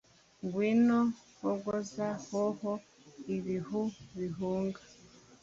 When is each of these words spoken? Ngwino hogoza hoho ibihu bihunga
Ngwino 0.43 0.99
hogoza 1.39 2.07
hoho 2.27 2.71
ibihu 3.35 3.81
bihunga 4.17 4.81